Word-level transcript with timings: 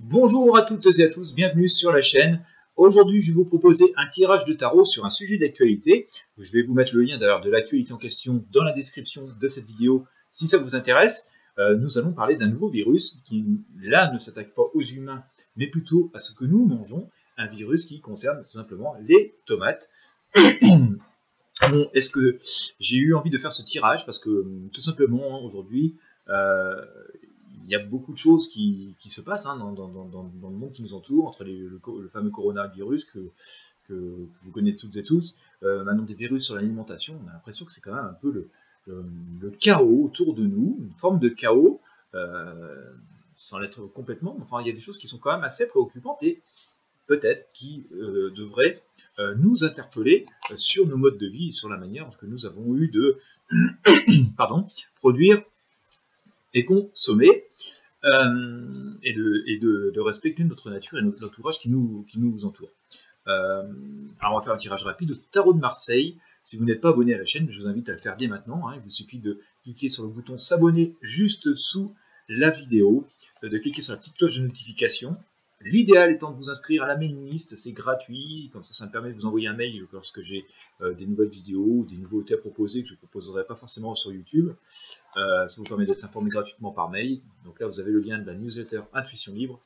Bonjour 0.00 0.56
à 0.56 0.62
toutes 0.62 0.86
et 0.98 1.02
à 1.02 1.08
tous, 1.08 1.34
bienvenue 1.34 1.68
sur 1.68 1.90
la 1.90 2.02
chaîne. 2.02 2.44
Aujourd'hui, 2.76 3.20
je 3.20 3.32
vais 3.32 3.36
vous 3.36 3.44
proposer 3.44 3.92
un 3.96 4.06
tirage 4.06 4.44
de 4.44 4.54
tarot 4.54 4.84
sur 4.84 5.04
un 5.04 5.10
sujet 5.10 5.38
d'actualité. 5.38 6.06
Je 6.38 6.52
vais 6.52 6.62
vous 6.62 6.72
mettre 6.72 6.94
le 6.94 7.02
lien 7.02 7.18
d'ailleurs 7.18 7.40
de 7.40 7.50
l'actualité 7.50 7.92
en 7.92 7.98
question 7.98 8.44
dans 8.52 8.62
la 8.62 8.72
description 8.72 9.22
de 9.38 9.48
cette 9.48 9.66
vidéo 9.66 10.06
si 10.30 10.46
ça 10.46 10.58
vous 10.58 10.76
intéresse. 10.76 11.26
Euh, 11.58 11.76
nous 11.76 11.98
allons 11.98 12.12
parler 12.12 12.36
d'un 12.36 12.46
nouveau 12.46 12.68
virus 12.68 13.18
qui, 13.24 13.44
là, 13.82 14.12
ne 14.12 14.18
s'attaque 14.18 14.54
pas 14.54 14.62
aux 14.72 14.82
humains, 14.82 15.24
mais 15.56 15.66
plutôt 15.66 16.12
à 16.14 16.20
ce 16.20 16.32
que 16.32 16.44
nous 16.44 16.64
mangeons. 16.64 17.10
Un 17.36 17.48
virus 17.48 17.84
qui 17.84 18.00
concerne 18.00 18.44
simplement 18.44 18.94
les 19.00 19.34
tomates. 19.46 19.90
Est-ce 21.92 22.10
que 22.10 22.38
j'ai 22.78 22.98
eu 22.98 23.14
envie 23.14 23.30
de 23.30 23.38
faire 23.38 23.52
ce 23.52 23.62
tirage? 23.62 24.06
Parce 24.06 24.20
que 24.20 24.46
tout 24.72 24.80
simplement, 24.80 25.42
aujourd'hui, 25.44 25.96
euh, 26.28 26.84
y 27.70 27.74
a 27.74 27.78
beaucoup 27.78 28.12
de 28.12 28.18
choses 28.18 28.48
qui, 28.48 28.96
se 28.98 29.20
passent 29.20 29.46
hein, 29.46 29.56
dans, 29.56 29.70
le 29.70 30.56
monde 30.56 30.72
qui 30.72 30.82
nous 30.82 30.94
entoure, 30.94 31.26
entre 31.26 31.44
le, 31.44 31.80
fameux 32.12 32.30
coronavirus 32.30 33.04
que, 33.04 33.30
vous 33.90 34.50
connaissez 34.52 34.76
toutes 34.76 34.96
et 34.96 35.02
tous, 35.02 35.36
euh, 35.62 35.82
maintenant 35.82 36.04
des 36.04 36.14
virus 36.14 36.44
sur 36.44 36.54
l'alimentation, 36.54 37.18
on 37.24 37.28
a 37.28 37.32
l'impression 37.32 37.64
que 37.64 37.72
c'est 37.72 37.80
quand 37.80 37.94
même 37.94 38.04
un 38.04 38.18
peu 38.20 38.30
le, 38.86 39.50
chaos 39.60 40.04
autour 40.04 40.34
de 40.34 40.44
nous, 40.44 40.78
une 40.80 40.94
forme 40.98 41.18
de 41.18 41.28
chaos, 41.28 41.80
euh, 42.14 42.92
sans 43.36 43.58
l'être 43.58 43.86
complètement, 43.86 44.36
enfin 44.40 44.60
il 44.60 44.66
y 44.66 44.70
a 44.70 44.74
des 44.74 44.80
choses 44.80 44.98
qui 44.98 45.08
sont 45.08 45.18
quand 45.18 45.32
même 45.32 45.44
assez 45.44 45.66
préoccupantes 45.66 46.22
et 46.22 46.40
peut-être 47.06 47.50
qui 47.52 47.86
euh, 47.92 48.30
devraient 48.30 48.82
nous 49.36 49.64
interpeller 49.64 50.26
sur 50.56 50.86
nos 50.86 50.96
modes 50.96 51.18
de 51.18 51.26
vie, 51.26 51.50
sur 51.50 51.68
la 51.68 51.76
manière 51.76 52.08
que 52.18 52.26
nous 52.26 52.46
avons 52.46 52.76
eu 52.76 52.86
de 52.86 53.18
produire 55.00 55.42
et 56.54 56.64
consommer, 56.64 57.44
euh, 58.04 58.94
et, 59.02 59.12
de, 59.12 60.00
respecter 60.00 60.44
notre 60.44 60.70
nature 60.70 60.98
et 60.98 61.02
notre 61.02 61.26
entourage 61.26 61.58
qui 61.58 61.68
nous, 61.70 62.44
entoure. 62.44 62.70
Euh, 63.26 63.62
alors 64.20 64.34
on 64.34 64.38
va 64.38 64.42
faire 64.42 64.54
un 64.54 64.58
tirage 64.58 64.84
rapide 64.84 65.12
au 65.12 65.16
tarot 65.32 65.52
de 65.52 65.58
Marseille. 65.58 66.16
Si 66.44 66.56
vous 66.56 66.64
n'êtes 66.64 66.80
pas 66.80 66.90
abonné 66.90 67.14
à 67.14 67.18
la 67.18 67.26
chaîne, 67.26 67.50
je 67.50 67.60
vous 67.60 67.66
invite 67.66 67.88
à 67.88 67.92
le 67.92 67.98
faire 67.98 68.16
dès 68.16 68.28
maintenant. 68.28 68.68
Hein. 68.68 68.74
Il 68.76 68.80
vous 68.82 68.90
suffit 68.90 69.18
de 69.18 69.40
cliquer 69.62 69.88
sur 69.88 70.04
le 70.04 70.08
bouton 70.08 70.38
s'abonner 70.38 70.94
juste 71.02 71.54
sous 71.56 71.94
la 72.28 72.50
vidéo, 72.50 73.06
de 73.42 73.58
cliquer 73.58 73.82
sur 73.82 73.92
la 73.92 73.98
petite 73.98 74.14
cloche 74.14 74.36
de 74.36 74.42
notification 74.42 75.16
L'idéal 75.60 76.12
étant 76.12 76.30
de 76.30 76.36
vous 76.36 76.50
inscrire 76.50 76.84
à 76.84 76.86
la 76.86 76.96
mailing 76.96 77.28
list, 77.28 77.56
c'est 77.56 77.72
gratuit, 77.72 78.48
comme 78.52 78.64
ça 78.64 78.74
ça 78.74 78.86
me 78.86 78.92
permet 78.92 79.10
de 79.10 79.14
vous 79.14 79.26
envoyer 79.26 79.48
un 79.48 79.54
mail 79.54 79.86
lorsque 79.92 80.22
j'ai 80.22 80.46
euh, 80.80 80.94
des 80.94 81.04
nouvelles 81.04 81.28
vidéos 81.28 81.64
ou 81.64 81.84
des 81.84 81.96
nouveautés 81.96 82.34
à 82.34 82.38
proposer 82.38 82.82
que 82.82 82.88
je 82.88 82.94
ne 82.94 82.98
proposerai 82.98 83.44
pas 83.44 83.56
forcément 83.56 83.96
sur 83.96 84.12
YouTube. 84.12 84.52
Euh, 85.16 85.48
ça 85.48 85.56
vous 85.56 85.64
permet 85.64 85.84
d'être 85.84 86.04
informé 86.04 86.30
gratuitement 86.30 86.70
par 86.70 86.90
mail. 86.90 87.20
Donc 87.44 87.58
là 87.58 87.66
vous 87.66 87.80
avez 87.80 87.90
le 87.90 87.98
lien 87.98 88.18
de 88.18 88.26
la 88.26 88.34
newsletter 88.34 88.82
Intuition 88.92 89.34
Libre 89.34 89.60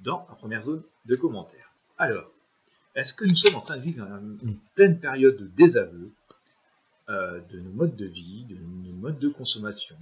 dans 0.00 0.26
la 0.28 0.34
première 0.34 0.62
zone 0.62 0.82
de 1.06 1.14
commentaires. 1.14 1.70
Alors, 1.98 2.28
est-ce 2.96 3.14
que 3.14 3.24
nous 3.24 3.36
sommes 3.36 3.54
en 3.54 3.60
train 3.60 3.76
de 3.76 3.82
vivre 3.82 4.04
une 4.42 4.58
pleine 4.74 4.98
période 4.98 5.36
de 5.36 5.46
désaveu 5.46 6.10
euh, 7.08 7.40
de 7.48 7.60
nos 7.60 7.70
modes 7.70 7.96
de 7.96 8.06
vie, 8.06 8.44
de 8.44 8.56
nos 8.56 8.92
modes 8.94 9.20
de 9.20 9.28
consommation? 9.28 9.96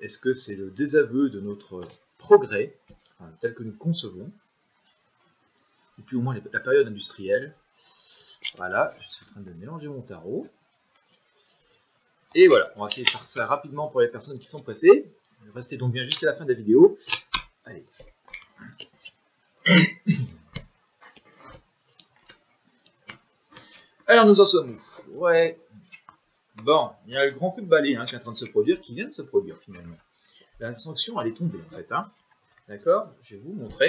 Est-ce 0.00 0.18
que 0.18 0.34
c'est 0.34 0.56
le 0.56 0.70
désaveu 0.70 1.30
de 1.30 1.40
notre 1.40 1.80
progrès 2.18 2.76
tel 3.40 3.54
que 3.54 3.62
nous 3.62 3.72
concevons. 3.72 4.30
Et 5.98 6.02
puis 6.02 6.16
au 6.16 6.20
moins 6.20 6.34
la 6.52 6.60
période 6.60 6.86
industrielle. 6.86 7.54
Voilà, 8.56 8.94
je 9.00 9.08
suis 9.08 9.26
en 9.26 9.32
train 9.32 9.40
de 9.40 9.52
mélanger 9.52 9.88
mon 9.88 10.02
tarot. 10.02 10.46
Et 12.34 12.48
voilà, 12.48 12.70
on 12.76 12.82
va 12.82 12.88
essayer 12.88 13.04
de 13.04 13.10
faire 13.10 13.26
ça 13.26 13.46
rapidement 13.46 13.88
pour 13.88 14.00
les 14.00 14.08
personnes 14.08 14.38
qui 14.38 14.48
sont 14.48 14.62
pressées. 14.62 15.10
Restez 15.54 15.76
donc 15.76 15.92
bien 15.92 16.04
jusqu'à 16.04 16.26
la 16.26 16.34
fin 16.34 16.44
de 16.44 16.52
la 16.52 16.58
vidéo. 16.58 16.98
Allez. 17.64 17.84
Alors 24.06 24.26
nous 24.26 24.40
en 24.40 24.46
sommes 24.46 24.76
Ouais. 25.14 25.58
Bon, 26.62 26.90
il 27.06 27.14
y 27.14 27.16
a 27.16 27.26
le 27.26 27.32
grand 27.32 27.50
coup 27.50 27.60
de 27.60 27.66
balai 27.66 27.96
hein, 27.96 28.04
qui 28.06 28.14
est 28.14 28.18
en 28.18 28.20
train 28.20 28.32
de 28.32 28.38
se 28.38 28.44
produire, 28.46 28.80
qui 28.80 28.94
vient 28.94 29.06
de 29.06 29.10
se 29.10 29.22
produire 29.22 29.58
finalement. 29.58 29.96
La 30.58 30.74
sanction, 30.74 31.20
elle 31.20 31.28
est 31.28 31.36
tombée 31.36 31.60
en 31.66 31.76
fait. 31.76 31.90
Hein. 31.92 32.10
D'accord? 32.68 33.14
Je 33.22 33.36
vais 33.36 33.42
vous 33.42 33.52
montrer. 33.52 33.88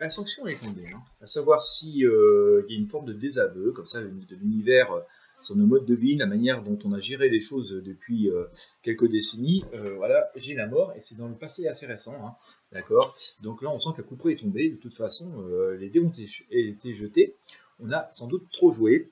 La 0.00 0.10
sanction 0.10 0.48
est 0.48 0.58
tombée. 0.58 0.88
Hein. 0.92 1.00
À 1.20 1.28
savoir 1.28 1.64
s'il 1.64 2.04
euh, 2.04 2.66
y 2.68 2.74
a 2.74 2.76
une 2.76 2.88
forme 2.88 3.06
de 3.06 3.12
désaveu, 3.12 3.70
comme 3.70 3.86
ça, 3.86 4.02
de 4.02 4.34
l'univers 4.34 4.90
euh, 4.90 5.00
sur 5.42 5.54
nos 5.54 5.66
modes 5.66 5.84
de 5.86 5.94
vie, 5.94 6.16
la 6.16 6.26
manière 6.26 6.64
dont 6.64 6.76
on 6.84 6.92
a 6.92 6.98
géré 6.98 7.28
les 7.28 7.38
choses 7.38 7.70
depuis 7.70 8.28
euh, 8.28 8.46
quelques 8.82 9.08
décennies. 9.08 9.64
voilà, 9.96 10.30
j'ai 10.34 10.54
la 10.54 10.66
mort, 10.66 10.92
et 10.96 11.00
c'est 11.00 11.16
dans 11.16 11.28
le 11.28 11.36
passé 11.36 11.68
assez 11.68 11.86
récent. 11.86 12.14
Hein. 12.24 12.34
D'accord? 12.72 13.14
Donc 13.42 13.62
là, 13.62 13.70
on 13.70 13.78
sent 13.78 13.90
que 13.96 14.02
la 14.02 14.08
couperie 14.08 14.32
est 14.32 14.40
tombée. 14.40 14.70
De 14.70 14.76
toute 14.76 14.94
façon, 14.94 15.30
les 15.78 15.88
dés 15.88 16.00
ont 16.00 16.12
été 16.50 16.94
jetés. 16.94 17.36
On 17.78 17.92
a 17.92 18.08
sans 18.12 18.26
doute 18.26 18.48
trop 18.52 18.72
joué. 18.72 19.10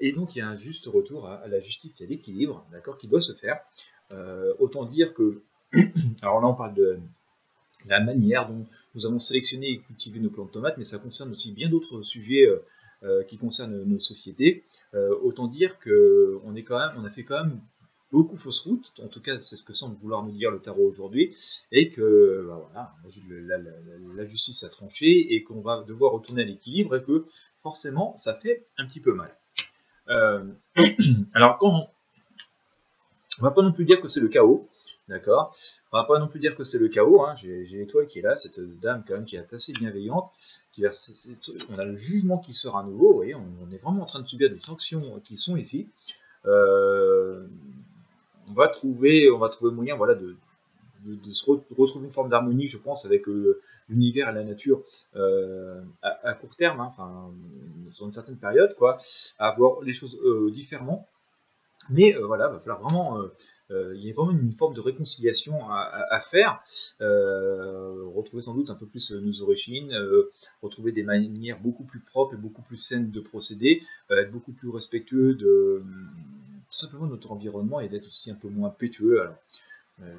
et 0.00 0.12
donc, 0.12 0.36
il 0.36 0.38
y 0.38 0.42
a 0.42 0.48
un 0.48 0.56
juste 0.56 0.86
retour 0.86 1.26
à, 1.26 1.36
à 1.36 1.48
la 1.48 1.58
justice 1.58 2.00
et 2.00 2.04
à 2.04 2.06
l'équilibre, 2.06 2.64
d'accord, 2.70 2.98
qui 2.98 3.08
doit 3.08 3.20
se 3.20 3.32
faire. 3.34 3.60
autant 4.60 4.84
dire 4.84 5.14
que. 5.14 5.42
Alors 6.22 6.40
là, 6.40 6.46
on 6.46 6.54
parle 6.54 6.74
de 6.74 7.00
la 7.86 8.00
manière 8.00 8.48
dont 8.48 8.66
nous 8.94 9.06
avons 9.06 9.18
sélectionné 9.18 9.70
et 9.70 9.78
cultivé 9.80 10.20
nos 10.20 10.30
plantes 10.30 10.48
de 10.48 10.52
tomates, 10.52 10.78
mais 10.78 10.84
ça 10.84 10.98
concerne 10.98 11.30
aussi 11.30 11.52
bien 11.52 11.68
d'autres 11.68 12.02
sujets 12.02 12.46
euh, 12.46 12.64
euh, 13.02 13.24
qui 13.24 13.38
concernent 13.38 13.82
nos 13.84 14.00
sociétés. 14.00 14.64
Euh, 14.94 15.14
autant 15.22 15.48
dire 15.48 15.78
qu'on 15.80 16.54
est 16.54 16.62
quand 16.62 16.78
même, 16.78 16.96
on 16.96 17.04
a 17.04 17.10
fait 17.10 17.24
quand 17.24 17.44
même 17.44 17.60
beaucoup 18.12 18.36
fausse 18.36 18.60
route, 18.60 18.92
en 19.02 19.08
tout 19.08 19.20
cas 19.20 19.40
c'est 19.40 19.56
ce 19.56 19.64
que 19.64 19.72
semble 19.72 19.96
vouloir 19.96 20.22
nous 20.22 20.30
dire 20.30 20.50
le 20.52 20.60
tarot 20.60 20.86
aujourd'hui, 20.86 21.34
et 21.72 21.90
que 21.90 22.44
bah 22.46 22.92
voilà, 23.02 23.58
la, 24.14 24.26
justice 24.26 24.62
a 24.62 24.68
tranché 24.68 25.34
et 25.34 25.42
qu'on 25.42 25.60
va 25.60 25.82
devoir 25.82 26.12
retourner 26.12 26.42
à 26.42 26.44
l'équilibre 26.44 26.94
et 26.94 27.02
que 27.02 27.26
forcément 27.62 28.14
ça 28.16 28.34
fait 28.34 28.66
un 28.78 28.86
petit 28.86 29.00
peu 29.00 29.14
mal. 29.14 29.36
alors 31.34 31.58
quand 31.58 31.70
on, 31.70 31.88
on 33.40 33.42
va 33.42 33.50
pas 33.50 33.62
non 33.62 33.72
plus 33.72 33.84
dire 33.84 34.00
que 34.00 34.06
c'est 34.06 34.20
le 34.20 34.28
chaos, 34.28 34.68
D'accord 35.08 35.54
On 35.92 35.98
va 35.98 36.04
pas 36.04 36.18
non 36.18 36.28
plus 36.28 36.40
dire 36.40 36.56
que 36.56 36.64
c'est 36.64 36.78
le 36.78 36.88
chaos. 36.88 37.22
Hein. 37.22 37.34
J'ai 37.36 37.64
l'étoile 37.64 38.06
qui 38.06 38.20
est 38.20 38.22
là, 38.22 38.36
cette 38.36 38.60
dame 38.80 39.04
quand 39.06 39.14
même 39.14 39.26
qui 39.26 39.36
est 39.36 39.52
assez 39.52 39.72
bienveillante. 39.72 40.30
On 40.78 41.78
a 41.78 41.84
le 41.84 41.94
jugement 41.94 42.38
qui 42.38 42.54
sort 42.54 42.76
à 42.76 42.82
nouveau. 42.82 43.22
On, 43.22 43.72
est 43.72 43.78
vraiment 43.78 44.02
en 44.02 44.06
train 44.06 44.20
de 44.20 44.26
subir 44.26 44.50
des 44.50 44.58
sanctions 44.58 45.20
qui 45.22 45.36
sont 45.36 45.56
ici. 45.56 45.88
Euh, 46.46 47.46
on 48.48 48.54
va 48.54 48.68
trouver, 48.68 49.30
on 49.30 49.38
va 49.38 49.48
trouver 49.48 49.72
moyen, 49.72 49.96
voilà, 49.96 50.14
de, 50.14 50.36
se 51.32 51.50
retrouver 51.50 52.06
une 52.06 52.12
forme 52.12 52.30
d'harmonie, 52.30 52.68
je 52.68 52.78
pense, 52.78 53.04
avec 53.04 53.28
euh, 53.28 53.60
l'univers 53.88 54.30
et 54.30 54.32
la 54.32 54.44
nature 54.44 54.82
euh, 55.16 55.82
à, 56.02 56.32
court 56.34 56.56
terme, 56.56 56.80
hein, 56.80 56.88
enfin, 56.90 57.30
sur 57.92 58.06
une 58.06 58.12
certaine 58.12 58.36
période, 58.36 58.74
quoi, 58.76 58.98
à 59.38 59.52
voir 59.52 59.82
les 59.82 59.92
choses 59.92 60.18
différemment. 60.50 61.06
Mais 61.90 62.12
voilà, 62.12 62.48
il 62.48 62.54
va 62.54 62.60
falloir 62.60 62.80
vraiment 62.80 63.20
euh, 63.20 63.32
il 63.70 64.04
y 64.04 64.10
a 64.10 64.14
vraiment 64.14 64.32
une 64.32 64.52
forme 64.52 64.74
de 64.74 64.80
réconciliation 64.80 65.70
à, 65.70 66.20
faire, 66.30 66.62
euh, 67.00 68.04
retrouver 68.14 68.42
sans 68.42 68.54
doute 68.54 68.70
un 68.70 68.74
peu 68.74 68.86
plus 68.86 69.10
nos 69.12 69.42
origines, 69.42 69.92
euh, 69.92 70.30
retrouver 70.62 70.92
des 70.92 71.02
manières 71.02 71.58
beaucoup 71.60 71.84
plus 71.84 72.00
propres 72.00 72.34
et 72.34 72.36
beaucoup 72.36 72.62
plus 72.62 72.76
saines 72.76 73.10
de 73.10 73.20
procéder, 73.20 73.82
être 74.10 74.30
beaucoup 74.30 74.52
plus 74.52 74.68
respectueux 74.68 75.34
de 75.34 75.82
tout 76.70 76.76
simplement 76.76 77.06
notre 77.06 77.30
environnement 77.32 77.80
et 77.80 77.88
d'être 77.88 78.06
aussi 78.06 78.30
un 78.30 78.34
peu 78.34 78.48
moins 78.48 78.70
pétueux. 78.70 79.22
Alors, 79.22 79.36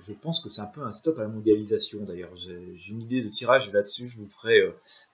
je 0.01 0.13
pense 0.13 0.39
que 0.39 0.49
c'est 0.49 0.61
un 0.61 0.67
peu 0.67 0.81
un 0.83 0.93
stop 0.93 1.19
à 1.19 1.23
la 1.23 1.27
mondialisation. 1.27 2.03
D'ailleurs, 2.05 2.33
j'ai 2.35 2.77
une 2.89 3.01
idée 3.01 3.21
de 3.21 3.29
tirage 3.29 3.71
là-dessus, 3.73 4.09
je 4.09 4.17
vous 4.17 4.29
ferai 4.29 4.61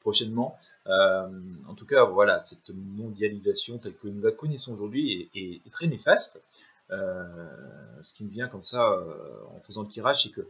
prochainement. 0.02 0.56
en 0.86 1.76
tout 1.76 1.86
cas, 1.86 2.06
voilà, 2.06 2.40
cette 2.40 2.70
mondialisation 2.74 3.80
telle 3.80 3.96
que 3.96 4.08
nous 4.08 4.22
la 4.22 4.32
connaissons 4.32 4.74
aujourd'hui 4.74 5.30
est, 5.36 5.72
très 5.72 5.88
néfaste. 5.88 6.40
Euh, 6.92 7.26
ce 8.02 8.14
qui 8.14 8.26
me 8.26 8.30
vient 8.30 8.48
comme 8.48 8.64
ça 8.64 8.94
euh, 8.94 9.14
en 9.56 9.60
faisant 9.62 9.84
le 9.84 9.88
tirage, 9.88 10.24
c'est 10.24 10.30
que, 10.30 10.42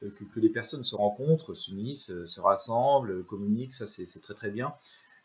que, 0.00 0.40
les 0.40 0.48
personnes 0.48 0.84
se 0.84 0.94
rencontrent, 0.94 1.54
s'unissent, 1.54 2.10
euh, 2.10 2.26
se 2.26 2.40
rassemblent, 2.40 3.24
communiquent, 3.24 3.74
ça 3.74 3.86
c'est 3.86 4.20
très 4.20 4.34
très 4.34 4.50
bien. 4.50 4.74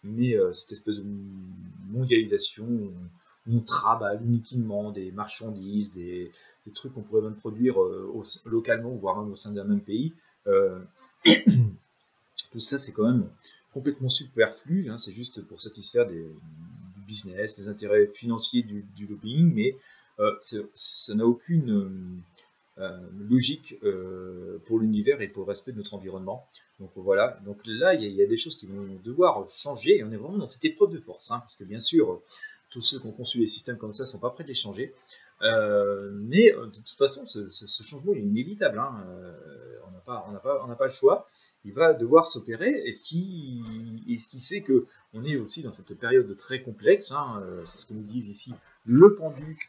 Mais 0.03 0.35
cette 0.55 0.71
espèce 0.71 0.97
de 0.97 1.05
mondialisation, 1.91 2.91
on 3.47 3.59
travaille 3.59 4.17
inutilement 4.23 4.91
des 4.91 5.11
marchandises, 5.11 5.91
des, 5.91 6.31
trucs 6.73 6.93
qu'on 6.93 7.03
pourrait 7.03 7.21
même 7.21 7.35
produire 7.35 7.75
localement, 8.45 8.95
voire 8.95 9.21
même 9.21 9.31
au 9.31 9.35
sein 9.35 9.51
d'un 9.51 9.63
même 9.63 9.81
pays, 9.81 10.13
tout 10.45 10.81
ça 12.59 12.79
c'est 12.79 12.93
quand 12.93 13.05
même 13.05 13.29
complètement 13.73 14.09
superflu, 14.09 14.89
hein, 14.89 14.97
c'est 14.97 15.13
juste 15.13 15.43
pour 15.43 15.61
satisfaire 15.61 16.07
des, 16.07 16.23
du 16.23 17.05
business, 17.05 17.55
des 17.57 17.67
intérêts 17.67 18.07
financiers 18.07 18.63
du, 18.63 19.07
lobbying, 19.07 19.53
mais 19.53 19.73
euh, 19.73 19.77
ça 20.41 21.15
n'a 21.15 21.25
aucune 21.25 22.23
euh, 22.77 22.97
logique 23.29 23.75
euh, 23.83 24.57
pour 24.65 24.79
l'univers 24.79 25.21
et 25.21 25.27
pour 25.27 25.43
le 25.43 25.49
respect 25.49 25.73
de 25.73 25.77
notre 25.77 25.93
environnement. 25.93 26.47
Donc 26.79 26.89
voilà, 26.95 27.37
donc 27.45 27.59
là 27.65 27.93
il 27.93 28.01
y, 28.01 28.23
a 28.23 28.25
des 28.25 28.37
choses 28.37 28.55
qui 28.55 28.65
vont 28.65 28.97
devoir 29.03 29.45
changer 29.49 29.97
et 29.97 30.03
on 30.05 30.11
est 30.11 30.15
vraiment 30.15 30.37
dans 30.37 30.47
cette 30.47 30.63
épreuve 30.63 30.91
de 30.91 30.99
force, 30.99 31.31
hein, 31.31 31.39
parce 31.39 31.55
que 31.57 31.65
bien 31.65 31.81
sûr 31.81 32.21
tous 32.69 32.81
ceux 32.81 32.99
qui 32.99 33.05
ont 33.05 33.11
conçu 33.11 33.39
des 33.39 33.47
systèmes 33.47 33.77
comme 33.77 33.93
ça 33.93 34.03
ne 34.03 34.07
sont 34.07 34.19
pas 34.19 34.29
prêts 34.29 34.45
de 34.45 34.47
les 34.47 34.55
changer. 34.55 34.95
mais 35.41 36.51
de 36.53 36.77
toute 36.77 36.97
façon, 36.97 37.27
ce, 37.27 37.83
changement 37.83 38.13
est 38.13 38.21
inévitable. 38.21 38.79
Hein. 38.79 39.03
on 39.85 39.91
n'a 40.31 40.75
pas, 40.75 40.85
le 40.85 40.91
choix. 40.91 41.27
il 41.65 41.73
va 41.73 41.93
devoir 41.93 42.25
s'opérer, 42.25 42.81
et 42.85 42.93
ce 42.93 43.03
qui, 43.03 43.61
ce 44.17 44.29
qui 44.29 44.39
fait 44.39 44.61
que 44.61 44.87
on 45.13 45.25
est 45.25 45.35
aussi 45.35 45.61
dans 45.61 45.73
cette 45.73 45.93
période 45.99 46.35
très 46.37 46.61
complexe, 46.61 47.11
hein, 47.11 47.43
c'est 47.67 47.79
ce 47.79 47.85
que 47.85 47.93
nous 47.93 48.03
disent 48.03 48.29
ici 48.29 48.53
le 48.85 49.13
pendu, 49.15 49.59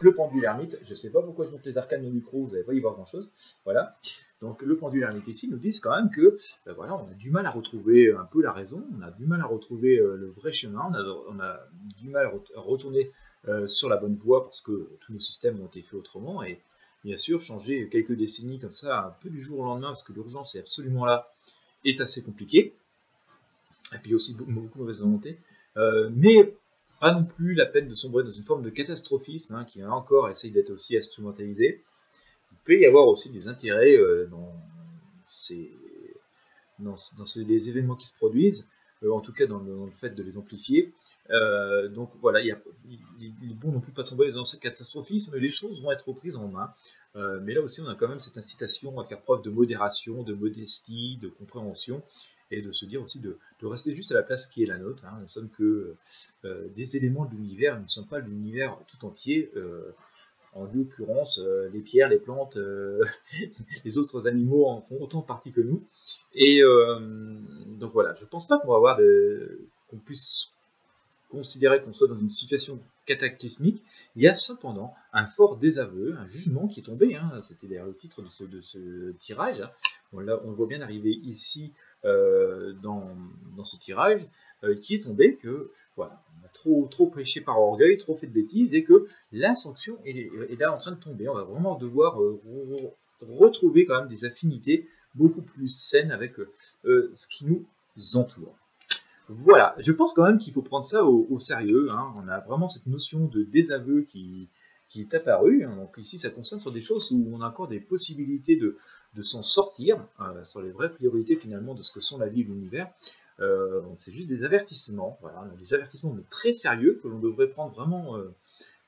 le 0.00 0.14
pendule 0.14 0.44
ermite, 0.44 0.78
je 0.82 0.90
ne 0.90 0.96
sais 0.96 1.10
pas 1.10 1.22
pourquoi 1.22 1.46
je 1.46 1.52
monte 1.52 1.64
les 1.64 1.78
arcanes 1.78 2.04
au 2.04 2.10
micro, 2.10 2.44
vous 2.44 2.52
n'allez 2.52 2.64
pas 2.64 2.74
y 2.74 2.80
voir 2.80 2.94
grand 2.94 3.06
chose, 3.06 3.30
voilà. 3.64 3.96
Donc 4.40 4.60
le 4.62 4.76
pendule 4.76 5.02
ermite 5.02 5.28
ici 5.28 5.48
nous 5.48 5.56
disent 5.56 5.80
quand 5.80 5.96
même 5.96 6.10
que 6.10 6.38
ben 6.66 6.74
voilà, 6.74 6.94
on 6.94 7.08
a 7.10 7.14
du 7.14 7.30
mal 7.30 7.46
à 7.46 7.50
retrouver 7.50 8.12
un 8.12 8.24
peu 8.24 8.42
la 8.42 8.52
raison, 8.52 8.84
on 8.98 9.02
a 9.02 9.10
du 9.10 9.24
mal 9.26 9.40
à 9.40 9.46
retrouver 9.46 9.96
le 9.96 10.30
vrai 10.36 10.52
chemin, 10.52 10.90
on 10.90 11.40
a, 11.40 11.60
du 11.98 12.10
mal 12.10 12.26
à 12.26 12.60
retourner 12.60 13.10
sur 13.66 13.88
la 13.88 13.96
bonne 13.96 14.16
voie 14.16 14.44
parce 14.44 14.60
que 14.60 14.90
tous 15.00 15.14
nos 15.14 15.20
systèmes 15.20 15.60
ont 15.62 15.66
été 15.66 15.80
faits 15.80 15.94
autrement, 15.94 16.42
et 16.42 16.60
bien 17.06 17.16
sûr, 17.16 17.40
changer 17.40 17.88
quelques 17.88 18.16
décennies 18.16 18.58
comme 18.58 18.72
ça, 18.72 19.06
un 19.06 19.14
peu 19.22 19.30
du 19.30 19.40
jour 19.40 19.60
au 19.60 19.64
lendemain, 19.64 19.88
parce 19.88 20.02
que 20.02 20.12
l'urgence 20.12 20.56
est 20.56 20.58
absolument 20.58 21.06
là, 21.06 21.32
est 21.84 22.00
assez 22.00 22.22
compliqué. 22.22 22.74
Et 23.94 23.98
puis 23.98 24.14
aussi 24.14 24.34
beaucoup, 24.34 24.52
de 24.52 24.78
mauvaise 24.78 25.00
volonté. 25.00 25.38
Euh, 25.76 26.10
mais 26.12 26.52
pas 27.00 27.12
non 27.12 27.24
plus 27.24 27.54
la 27.54 27.66
peine 27.66 27.88
de 27.88 27.94
sombrer 27.94 28.24
dans 28.24 28.32
une 28.32 28.44
forme 28.44 28.62
de 28.62 28.70
catastrophisme 28.70 29.54
hein, 29.54 29.64
qui 29.64 29.84
encore 29.84 30.28
essaye 30.30 30.50
d'être 30.50 30.70
aussi 30.70 30.96
instrumentalisé. 30.96 31.82
Il 32.52 32.58
peut 32.64 32.78
y 32.78 32.86
avoir 32.86 33.06
aussi 33.06 33.30
des 33.30 33.48
intérêts 33.48 33.96
euh, 33.96 34.26
dans, 34.26 34.52
ces, 35.30 35.70
les 37.36 37.68
événements 37.68 37.96
qui 37.96 38.06
se 38.06 38.14
produisent, 38.14 38.66
euh, 39.02 39.12
en 39.12 39.20
tout 39.20 39.32
cas 39.32 39.46
dans 39.46 39.58
le, 39.58 39.90
fait 40.00 40.10
de 40.10 40.22
les 40.22 40.36
amplifier. 40.38 40.92
donc 41.94 42.10
voilà, 42.20 42.40
il, 42.40 42.50
est 42.50 43.54
bon 43.54 43.72
non 43.72 43.80
plus 43.80 43.92
pas 43.92 44.04
tomber 44.04 44.32
dans 44.32 44.44
ce 44.44 44.56
catastrophisme, 44.56 45.36
les 45.36 45.50
choses 45.50 45.82
vont 45.82 45.92
être 45.92 46.08
reprises 46.08 46.36
en 46.36 46.48
main. 46.48 46.72
Euh, 47.16 47.40
mais 47.42 47.54
là 47.54 47.62
aussi, 47.62 47.80
on 47.80 47.88
a 47.88 47.94
quand 47.94 48.08
même 48.08 48.20
cette 48.20 48.36
incitation 48.36 48.98
à 49.00 49.04
faire 49.04 49.20
preuve 49.20 49.42
de 49.42 49.50
modération, 49.50 50.22
de 50.22 50.34
modestie, 50.34 51.18
de 51.22 51.28
compréhension, 51.28 52.02
et 52.50 52.62
de 52.62 52.72
se 52.72 52.84
dire 52.84 53.02
aussi 53.02 53.20
de, 53.20 53.38
rester 53.62 53.94
juste 53.94 54.12
à 54.12 54.14
la 54.14 54.22
place 54.22 54.46
qui 54.46 54.62
est 54.62 54.66
la 54.66 54.78
nôtre. 54.78 55.04
Hein. 55.04 55.14
Nous 55.16 55.24
ne 55.24 55.28
sommes 55.28 55.50
que 55.50 55.94
euh, 56.44 56.68
des 56.76 56.96
éléments 56.96 57.24
de 57.24 57.32
l'univers, 57.34 57.76
nous 57.76 57.84
ne 57.84 57.88
sommes 57.88 58.06
pas 58.06 58.20
l'univers 58.20 58.78
tout 58.88 59.04
entier. 59.04 59.50
Euh, 59.56 59.92
en 60.54 60.64
l'occurrence, 60.72 61.38
les 61.74 61.80
pierres, 61.80 62.08
les 62.08 62.18
plantes, 62.18 62.56
les 63.84 63.98
autres 63.98 64.26
animaux 64.26 64.64
en 64.64 64.80
font 64.80 65.02
autant 65.02 65.20
partie 65.20 65.52
que 65.52 65.60
nous. 65.60 65.84
Et 66.32 66.62
donc 67.78 67.92
voilà, 67.92 68.14
je 68.14 68.24
ne 68.24 68.30
pense 68.30 68.48
pas 68.48 68.58
qu'on 68.58 68.68
va 68.68 68.76
avoir 68.76 68.98
qu'on 69.90 69.98
puisse 69.98 70.48
considérer 71.30 71.82
qu'on 71.82 71.92
soit 71.92 72.08
dans 72.08 72.18
une 72.18 72.30
situation 72.30 72.80
cataclysmique, 73.06 73.82
il 74.16 74.22
y 74.22 74.28
a 74.28 74.34
cependant 74.34 74.94
un 75.12 75.26
fort 75.26 75.56
désaveu, 75.56 76.16
un 76.18 76.26
jugement 76.26 76.66
qui 76.66 76.80
est 76.80 76.82
tombé, 76.82 77.14
hein, 77.14 77.40
c'était 77.42 77.66
d'ailleurs 77.66 77.86
le 77.86 77.94
titre 77.94 78.22
de 78.22 78.60
ce, 78.60 79.12
tirage, 79.20 79.60
hein. 79.60 79.70
on, 80.12 80.20
le 80.20 80.34
voit 80.34 80.66
bien 80.66 80.80
arriver 80.82 81.12
ici 81.12 81.72
euh, 82.04 82.72
dans, 82.82 83.14
ce 83.64 83.76
tirage, 83.78 84.28
euh, 84.62 84.76
qui 84.76 84.94
est 84.94 85.02
tombé 85.02 85.36
que 85.36 85.70
voilà, 85.96 86.22
on 86.40 86.46
a 86.46 86.48
trop, 86.50 86.86
trop 86.90 87.06
prêché 87.06 87.40
par 87.40 87.58
orgueil, 87.58 87.96
trop 87.96 88.14
fait 88.14 88.26
de 88.26 88.32
bêtises, 88.32 88.74
et 88.74 88.84
que 88.84 89.08
la 89.32 89.54
sanction 89.54 89.98
est, 90.04 90.30
là 90.60 90.72
en 90.72 90.76
train 90.76 90.92
de 90.92 91.00
tomber. 91.00 91.28
On 91.28 91.34
va 91.34 91.42
vraiment 91.42 91.76
devoir 91.76 92.22
euh, 92.22 92.40
retrouver 93.22 93.86
quand 93.86 93.98
même 93.98 94.08
des 94.08 94.24
affinités 94.24 94.88
beaucoup 95.14 95.42
plus 95.42 95.68
saines 95.68 96.12
avec 96.12 96.34
ce 96.84 97.26
qui 97.26 97.46
nous 97.46 97.64
entoure. 98.14 98.54
Voilà, 99.28 99.74
je 99.78 99.90
pense 99.90 100.12
quand 100.12 100.24
même 100.24 100.38
qu'il 100.38 100.52
faut 100.52 100.62
prendre 100.62 100.84
ça 100.84 101.04
au, 101.04 101.38
sérieux. 101.40 101.88
Hein. 101.90 102.12
On 102.16 102.28
a 102.28 102.38
vraiment 102.40 102.68
cette 102.68 102.86
notion 102.86 103.26
de 103.26 103.42
désaveu 103.42 104.02
qui, 104.02 104.48
est 104.94 105.14
apparue. 105.14 105.64
Donc 105.64 105.94
ici, 105.96 106.18
ça 106.18 106.30
concerne 106.30 106.60
sur 106.60 106.70
des 106.70 106.82
choses 106.82 107.10
où 107.10 107.28
on 107.32 107.40
a 107.40 107.48
encore 107.48 107.68
des 107.68 107.80
possibilités 107.80 108.56
de, 108.56 108.76
s'en 109.22 109.42
sortir, 109.42 109.98
euh, 110.20 110.44
sur 110.44 110.62
les 110.62 110.70
vraies 110.70 110.90
priorités 110.90 111.36
finalement 111.36 111.74
de 111.74 111.82
ce 111.82 111.92
que 111.92 112.00
sont 112.00 112.18
la 112.18 112.28
vie 112.28 112.42
et 112.42 112.44
l'univers. 112.44 112.88
Euh, 113.40 113.82
c'est 113.96 114.12
juste 114.12 114.28
des 114.28 114.44
avertissements, 114.44 115.18
voilà, 115.20 115.44
des 115.58 115.74
avertissements 115.74 116.12
mais 116.12 116.22
très 116.30 116.52
sérieux 116.52 116.98
que 117.02 117.08
l'on 117.08 117.18
devrait 117.18 117.48
prendre 117.48 117.74
vraiment 117.74 118.16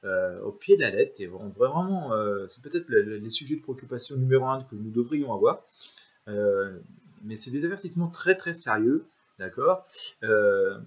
euh, 0.05 0.41
au 0.41 0.53
pied 0.53 0.77
de 0.77 0.83
la 0.83 0.91
lettre. 0.91 1.21
Et 1.21 1.27
vraiment, 1.27 2.13
c'est 2.49 2.63
peut-être 2.63 2.89
les 2.89 3.31
sujets 3.31 3.57
de 3.57 3.63
préoccupation 3.63 4.17
numéro 4.17 4.47
un 4.47 4.63
que 4.65 4.77
nous 4.77 4.91
devrions 4.91 5.35
avoir. 5.35 5.65
mais 6.27 7.37
c'est 7.37 7.51
des 7.51 7.65
avertissements 7.65 8.09
très 8.09 8.37
très 8.37 8.55
sérieux 8.55 9.05
D'accord 9.39 9.87
euh, 10.25 10.79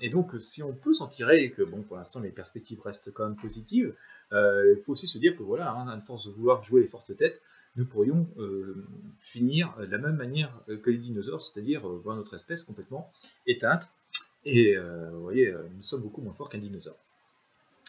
Et 0.00 0.10
donc, 0.10 0.30
si 0.40 0.62
on 0.62 0.72
peut 0.72 0.94
s'en 0.94 1.08
tirer 1.08 1.42
et 1.42 1.50
que, 1.50 1.62
bon, 1.62 1.82
pour 1.82 1.96
l'instant, 1.96 2.20
les 2.20 2.30
perspectives 2.30 2.80
restent 2.80 3.12
quand 3.12 3.24
même 3.24 3.36
positives, 3.36 3.94
euh, 4.32 4.74
il 4.76 4.82
faut 4.82 4.92
aussi 4.92 5.08
se 5.08 5.18
dire 5.18 5.36
que, 5.36 5.42
voilà, 5.42 5.72
hein, 5.72 5.88
à 5.88 6.00
force 6.00 6.26
de 6.26 6.30
vouloir 6.30 6.62
jouer 6.62 6.82
les 6.82 6.88
fortes 6.88 7.16
têtes, 7.16 7.40
nous 7.76 7.84
pourrions 7.84 8.26
euh, 8.38 8.86
finir 9.18 9.74
de 9.78 9.84
la 9.84 9.98
même 9.98 10.16
manière 10.16 10.52
que 10.66 10.90
les 10.90 10.98
dinosaures, 10.98 11.42
c'est-à-dire 11.42 11.86
voir 11.86 12.16
notre 12.16 12.34
espèce 12.34 12.64
complètement 12.64 13.12
éteinte. 13.46 13.88
Et 14.44 14.76
vous 14.76 15.22
voyez, 15.22 15.52
nous 15.76 15.82
sommes 15.82 16.02
beaucoup 16.02 16.22
moins 16.22 16.32
forts 16.32 16.48
qu'un 16.48 16.58
dinosaure. 16.58 16.96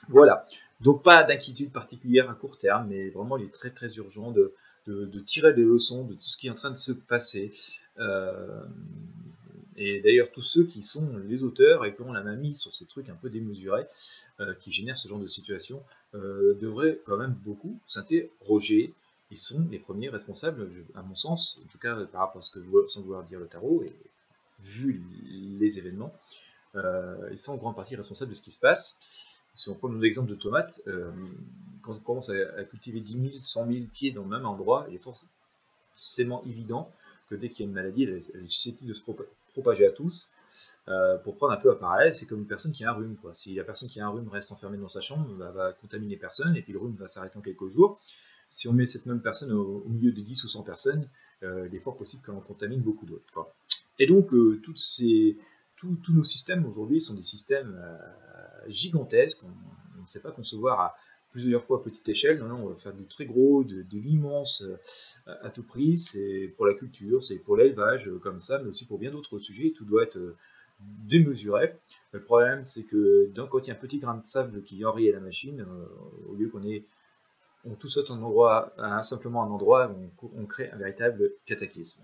Voilà. 0.09 0.47
Donc 0.81 1.03
pas 1.03 1.23
d'inquiétude 1.23 1.71
particulière 1.71 2.31
à 2.31 2.33
court 2.33 2.57
terme, 2.57 2.87
mais 2.89 3.09
vraiment 3.09 3.37
il 3.37 3.45
est 3.45 3.53
très 3.53 3.69
très 3.69 3.95
urgent 3.97 4.31
de, 4.31 4.53
tirer 5.25 5.53
des 5.53 5.63
leçons 5.63 6.03
de 6.05 6.15
tout 6.15 6.27
ce 6.27 6.35
qui 6.35 6.47
est 6.47 6.49
en 6.49 6.55
train 6.55 6.71
de 6.71 6.77
se 6.77 6.91
passer. 6.93 7.51
Et 9.77 10.01
d'ailleurs, 10.01 10.31
tous 10.31 10.41
ceux 10.41 10.63
qui 10.63 10.81
sont 10.81 11.17
les 11.27 11.43
auteurs 11.43 11.85
et 11.85 11.95
qui 11.95 12.01
ont 12.01 12.11
la 12.11 12.23
main 12.23 12.35
mise 12.35 12.57
sur 12.57 12.73
ces 12.73 12.85
trucs 12.87 13.09
un 13.09 13.15
peu 13.15 13.29
démesurés, 13.29 13.85
euh, 14.39 14.55
qui 14.55 14.71
génèrent 14.71 14.97
ce 14.97 15.07
genre 15.07 15.19
de 15.19 15.27
situation, 15.27 15.83
euh, 16.15 16.55
devraient 16.55 16.99
quand 17.05 17.17
même 17.17 17.35
beaucoup 17.45 17.79
s'interroger. 17.85 18.95
Ils 19.31 19.37
sont 19.37 19.65
les 19.69 19.79
premiers 19.79 20.09
responsables, 20.09 20.69
à 20.95 21.01
mon 21.01 21.15
sens, 21.15 21.59
en 21.63 21.67
tout 21.67 21.77
cas 21.77 21.95
par 22.05 22.21
rapport 22.21 22.41
à 22.41 22.45
ce 22.45 22.51
que 22.51 22.59
sans 22.87 23.01
vouloir 23.01 23.23
dire 23.23 23.39
le 23.39 23.47
tarot, 23.47 23.83
et 23.83 23.93
vu 24.63 25.03
les 25.59 25.77
événements, 25.77 26.13
euh, 26.75 27.29
ils 27.31 27.39
sont 27.39 27.53
en 27.53 27.57
grande 27.57 27.75
partie 27.75 27.95
responsables 27.95 28.31
de 28.31 28.35
ce 28.35 28.43
qui 28.43 28.51
se 28.51 28.59
passe. 28.59 28.99
Si 29.53 29.69
on 29.69 29.75
prend 29.75 29.89
l'exemple 29.89 30.29
de 30.29 30.35
tomates, 30.35 30.81
quand 31.81 31.93
on 31.93 31.99
commence 31.99 32.29
à, 32.29 32.63
cultiver 32.65 32.99
10 32.99 33.29
000, 33.31 33.39
100 33.39 33.67
000 33.67 33.85
pieds 33.91 34.11
dans 34.11 34.23
le 34.23 34.29
même 34.29 34.45
endroit, 34.45 34.85
il 34.89 34.95
est 34.95 35.01
forcément 35.95 36.43
évident 36.45 36.91
que 37.29 37.35
dès 37.35 37.49
qu'il 37.49 37.65
y 37.65 37.67
a 37.67 37.69
une 37.69 37.73
maladie, 37.73 38.03
elle, 38.03 38.43
est 38.43 38.47
susceptible 38.47 38.89
de 38.89 38.93
se 38.93 39.01
propager 39.53 39.87
à 39.87 39.91
tous. 39.91 40.29
Euh, 40.89 41.17
pour 41.17 41.35
prendre 41.35 41.51
un 41.51 41.57
peu 41.57 41.69
à 41.69 41.75
parallèle, 41.75 42.15
c'est 42.15 42.25
comme 42.27 42.39
une 42.39 42.47
personne 42.47 42.71
qui 42.71 42.85
a 42.85 42.91
un 42.91 42.93
rhume. 42.93 43.17
Si 43.33 43.53
la 43.55 43.65
personne 43.65 43.89
qui 43.89 43.99
a 43.99 44.05
un 44.05 44.09
rhume 44.09 44.29
reste 44.29 44.51
enfermée 44.51 44.77
dans 44.77 44.87
sa 44.87 45.01
chambre, 45.01 45.27
bah, 45.33 45.51
va 45.51 45.73
contaminer 45.73 46.15
personne, 46.15 46.55
et 46.55 46.61
puis 46.61 46.71
le 46.71 46.79
rhume 46.79 46.95
va 46.95 47.07
s'arrêter 47.07 47.37
en 47.37 47.41
quelques 47.41 47.67
jours. 47.67 47.99
Si 48.47 48.67
on 48.67 48.73
met 48.73 48.85
cette 48.85 49.05
même 49.05 49.21
personne 49.21 49.51
au, 49.51 49.83
milieu 49.87 50.11
de 50.11 50.21
10 50.21 50.43
ou 50.43 50.47
100 50.47 50.63
personnes, 50.63 51.09
euh, 51.43 51.67
il 51.67 51.75
est 51.75 51.79
fort 51.79 51.97
possible 51.97 52.23
qu'on 52.25 52.39
contamine 52.39 52.81
beaucoup 52.81 53.05
d'autres. 53.05 53.51
Et 53.99 54.07
donc, 54.07 54.33
euh, 54.33 54.61
tous 54.63 55.99
nos 56.09 56.23
systèmes 56.23 56.65
aujourd'hui 56.65 57.01
sont 57.01 57.13
des 57.13 57.23
systèmes 57.23 57.79
gigantesques. 58.67 59.43
On, 59.43 60.01
ne 60.01 60.07
sait 60.07 60.21
pas 60.21 60.31
concevoir 60.31 60.79
à, 60.79 60.95
plusieurs 61.31 61.63
fois 61.65 61.77
à 61.77 61.83
petite 61.83 62.07
échelle. 62.09 62.39
Non, 62.39 62.47
non, 62.47 62.63
on 62.63 62.69
va 62.69 62.75
faire 62.75 62.93
du 62.93 63.05
très 63.05 63.25
gros, 63.25 63.63
de, 63.63 63.85
l'immense 63.91 64.63
euh, 64.63 65.33
à 65.43 65.49
tout 65.49 65.63
prix. 65.63 65.97
C'est 65.97 66.53
pour 66.55 66.65
la 66.65 66.73
culture, 66.73 67.23
c'est 67.23 67.37
pour 67.37 67.57
l'élevage, 67.57 68.09
euh, 68.09 68.19
comme 68.19 68.41
ça, 68.41 68.59
mais 68.59 68.69
aussi 68.69 68.87
pour 68.87 68.97
bien 68.97 69.11
d'autres 69.11 69.39
sujets. 69.39 69.73
Tout 69.75 69.85
doit 69.85 70.03
être 70.03 70.17
euh, 70.17 70.35
démesuré. 70.79 71.75
Le 72.11 72.21
problème, 72.21 72.65
c'est 72.65 72.83
que 72.83 73.29
d'un 73.33 73.47
côté, 73.47 73.71
un 73.71 73.75
petit 73.75 73.99
grain 73.99 74.17
de 74.17 74.25
sable 74.25 74.63
qui 74.63 74.83
enraye 74.85 75.11
la 75.11 75.19
machine, 75.19 75.65
au 76.27 76.35
lieu 76.35 76.49
qu'on 76.49 76.63
ait 76.63 76.83
on 77.69 77.75
tout 77.75 77.89
saute 77.89 78.11
un 78.11 78.21
endroit, 78.21 78.73
simplement 79.03 79.43
un 79.43 79.49
endroit, 79.49 79.91
on, 80.37 80.45
crée 80.45 80.69
un 80.71 80.77
véritable 80.77 81.31
cataclysme. 81.45 82.01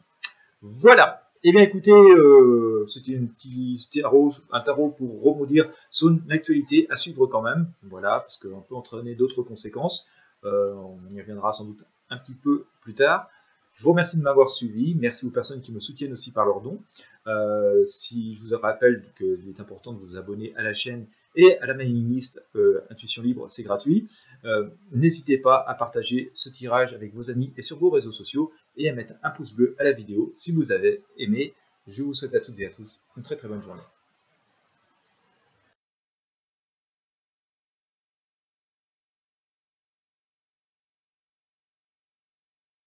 Voilà. 0.62 1.24
Eh 1.46 1.51
bien 1.51 1.62
écoutez, 1.62 1.91
euh, 1.91 2.86
c'était 2.88 3.17
un 3.17 4.62
tarot, 4.62 4.89
pour 4.89 5.22
remoudir 5.22 5.70
son 5.91 6.20
actualité 6.29 6.88
à 6.89 6.96
suivre 6.96 7.27
quand 7.27 7.41
même. 7.41 7.67
Voilà, 7.84 8.20
parce 8.22 8.38
qu'on 8.38 8.62
peut 8.62 8.75
entraîner 8.75 9.15
d'autres 9.15 9.43
conséquences. 9.43 10.08
Euh, 10.46 10.74
on 10.74 11.13
y 11.13 11.20
reviendra 11.20 11.51
sans 11.51 11.65
doute 11.65 11.86
un 12.10 12.17
petit 12.17 12.34
peu 12.34 12.65
plus 12.82 12.93
tard. 12.93 13.29
Je 13.74 13.84
vous 13.84 13.91
remercie 13.91 14.17
de 14.17 14.24
m'avoir 14.24 14.51
suivi. 14.51 14.96
Merci 14.96 15.25
aux 15.25 15.32
personnes 15.32 15.60
qui 15.60 15.74
me 15.74 15.79
soutiennent 15.79 16.13
aussi 16.13 16.32
par 16.32 16.46
leurs 16.46 16.62
dons. 16.62 16.79
Euh, 17.27 17.86
si 17.88 18.36
je 18.36 18.48
vous 18.48 18.62
rappelle 18.62 19.03
qu'il 19.17 19.50
est 19.50 19.60
important 19.60 19.91
de 19.93 20.00
vous 20.00 20.15
abonner 20.15 20.53
à 20.55 20.63
la 20.63 20.74
chaîne 20.74 21.08
et 21.35 21.57
à 21.59 21.65
la 21.65 21.73
mailing 21.73 22.07
list 22.09 22.45
Intuition 22.89 23.21
Libre, 23.23 23.47
c'est 23.49 23.63
gratuit. 23.63 24.07
N'hésitez 24.91 25.37
pas 25.37 25.63
à 25.67 25.73
partager 25.75 26.31
ce 26.33 26.49
tirage 26.49 26.93
avec 26.93 27.13
vos 27.13 27.29
amis 27.29 27.53
et 27.57 27.61
sur 27.61 27.77
vos 27.77 27.89
réseaux 27.89 28.11
sociaux 28.11 28.51
et 28.77 28.89
à 28.89 28.93
mettre 28.93 29.13
un 29.23 29.31
pouce 29.31 29.53
bleu 29.53 29.75
à 29.79 29.83
la 29.83 29.93
vidéo 29.93 30.31
si 30.35 30.51
vous 30.51 30.71
avez 30.71 31.03
aimé. 31.17 31.53
Je 31.87 32.03
vous 32.03 32.13
souhaite 32.13 32.35
à 32.35 32.39
toutes 32.39 32.59
et 32.59 32.65
à 32.65 32.69
tous 32.69 33.01
une 33.17 33.23
très 33.23 33.35
très 33.35 33.47
bonne 33.47 33.61
journée. 33.61 33.81